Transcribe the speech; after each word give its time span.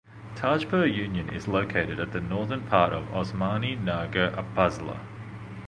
Tajpur 0.35 0.87
Union 0.91 1.29
is 1.29 1.47
located 1.47 1.99
at 1.99 2.11
the 2.11 2.19
northern 2.19 2.61
part 2.65 2.91
of 2.91 3.03
Osmani 3.11 3.75
Nagar 3.79 4.31
Upazila. 4.31 4.97